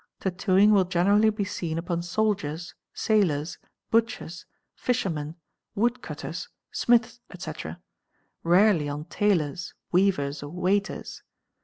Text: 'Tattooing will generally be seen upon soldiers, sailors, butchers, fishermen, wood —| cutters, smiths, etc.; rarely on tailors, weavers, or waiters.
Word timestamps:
'Tattooing 0.19 0.71
will 0.71 0.83
generally 0.85 1.29
be 1.29 1.43
seen 1.43 1.77
upon 1.77 2.01
soldiers, 2.01 2.73
sailors, 2.91 3.59
butchers, 3.91 4.47
fishermen, 4.73 5.35
wood 5.75 6.01
—| 6.01 6.01
cutters, 6.01 6.49
smiths, 6.71 7.19
etc.; 7.29 7.79
rarely 8.41 8.89
on 8.89 9.05
tailors, 9.05 9.75
weavers, 9.91 10.41
or 10.41 10.49
waiters. 10.49 11.21